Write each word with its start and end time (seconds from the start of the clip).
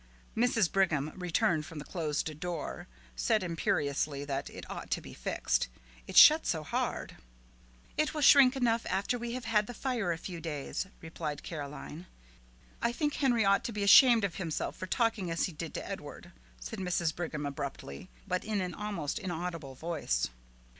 Mrs. 0.35 0.71
Brigham, 0.71 1.13
returning 1.15 1.61
from 1.61 1.77
the 1.77 1.85
closed 1.85 2.39
door, 2.39 2.87
said 3.15 3.43
imperiously 3.43 4.25
that 4.25 4.49
it 4.49 4.67
ought 4.67 4.89
to 4.89 4.99
be 4.99 5.13
fixed, 5.13 5.67
it 6.07 6.17
shut 6.17 6.47
so 6.47 6.63
hard. 6.63 7.17
"It 7.97 8.11
will 8.11 8.21
shrink 8.23 8.55
enough 8.55 8.83
after 8.89 9.19
we 9.19 9.33
have 9.33 9.45
had 9.45 9.67
the 9.67 9.75
fire 9.75 10.11
a 10.11 10.17
few 10.17 10.41
days," 10.41 10.87
replied 11.03 11.43
Caroline. 11.43 12.07
"I 12.81 12.91
think 12.91 13.13
Henry 13.13 13.45
ought 13.45 13.63
to 13.65 13.71
be 13.71 13.83
ashamed 13.83 14.23
of 14.23 14.37
himself 14.37 14.75
for 14.75 14.87
talking 14.87 15.29
as 15.29 15.43
he 15.45 15.51
did 15.51 15.75
to 15.75 15.87
Edward," 15.87 16.31
said 16.59 16.79
Mrs. 16.79 17.15
Brigham 17.15 17.45
abruptly, 17.45 18.09
but 18.27 18.43
in 18.43 18.59
an 18.59 18.73
almost 18.73 19.19
inaudible 19.19 19.75
voice. 19.75 20.29